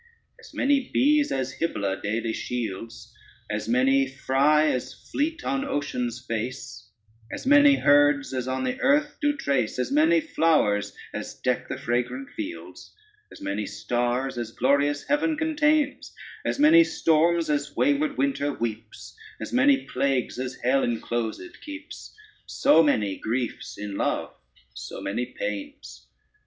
[0.39, 3.13] As many bees as Hybla daily shields,
[3.51, 6.87] As many fry as fleet on ocean's face,
[7.31, 11.77] As many herds as on the earth do trace, As many flowers as deck the
[11.77, 12.95] fragrant fields,
[13.31, 16.11] As many stars as glorious heaven contains,
[16.43, 22.15] As many storms as wayward winter weeps, As many plagues as hell enclosèd keeps,
[22.47, 24.33] So many griefs in love,
[24.73, 26.07] so many pains.